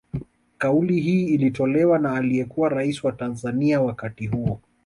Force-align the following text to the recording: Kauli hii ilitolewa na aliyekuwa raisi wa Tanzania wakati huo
Kauli 0.57 0.99
hii 1.01 1.25
ilitolewa 1.27 1.99
na 1.99 2.11
aliyekuwa 2.15 2.69
raisi 2.69 3.05
wa 3.07 3.11
Tanzania 3.13 3.81
wakati 3.81 4.27
huo 4.27 4.59